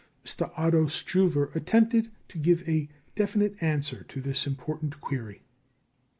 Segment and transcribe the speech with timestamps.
[0.25, 0.49] M.
[0.57, 5.43] Otto Struve attempted to give a definite answer to this important query.